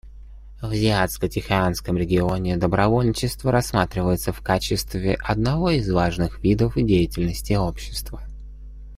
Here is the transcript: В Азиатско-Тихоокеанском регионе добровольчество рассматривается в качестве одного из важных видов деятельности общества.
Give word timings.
В 0.63 0.65
Азиатско-Тихоокеанском 0.65 1.95
регионе 1.95 2.57
добровольчество 2.57 3.51
рассматривается 3.51 4.33
в 4.33 4.41
качестве 4.41 5.13
одного 5.21 5.69
из 5.69 5.91
важных 5.91 6.41
видов 6.41 6.73
деятельности 6.75 7.53
общества. 7.53 8.19